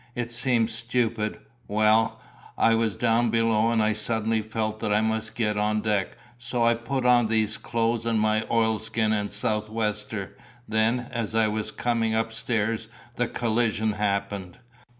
[0.15, 2.19] It seems stupid well,
[2.57, 6.65] I was down below and I suddenly felt that I must get on deck, so
[6.65, 10.35] I put on these clothes and my oilskin and sou'wester,
[10.67, 12.87] then, as I was coming upstairs
[13.17, 14.57] the collision happened.